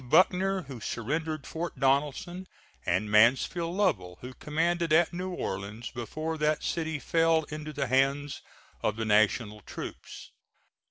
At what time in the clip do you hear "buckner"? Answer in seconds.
0.03-0.63